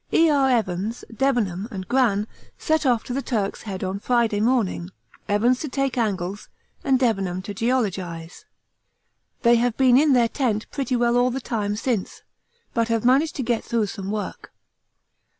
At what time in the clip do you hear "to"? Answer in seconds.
3.03-3.13, 5.59-5.69, 7.43-7.53, 13.35-13.43